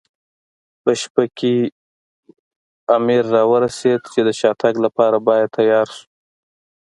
[0.83, 1.55] په شپه کې
[2.95, 6.05] امر را ورسېد، چې د شاتګ لپاره باید تیار شو.